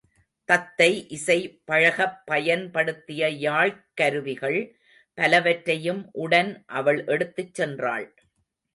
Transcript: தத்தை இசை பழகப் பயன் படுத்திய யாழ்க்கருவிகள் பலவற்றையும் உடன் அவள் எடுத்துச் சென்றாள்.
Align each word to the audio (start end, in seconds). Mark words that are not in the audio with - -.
தத்தை 0.49 1.07
இசை 1.09 1.61
பழகப் 1.65 2.25
பயன் 2.25 2.71
படுத்திய 2.71 3.29
யாழ்க்கருவிகள் 3.45 4.59
பலவற்றையும் 5.17 6.09
உடன் 6.17 6.63
அவள் 6.65 7.05
எடுத்துச் 7.05 7.61
சென்றாள். 7.61 8.07